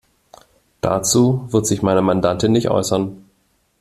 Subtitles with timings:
[0.81, 3.23] Dazu wird sich meine Mandantin nicht äußern.